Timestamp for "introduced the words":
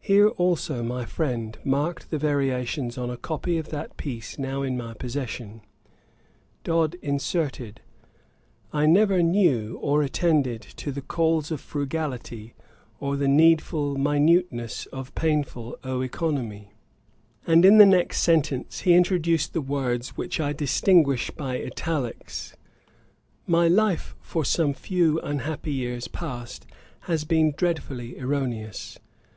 18.94-20.16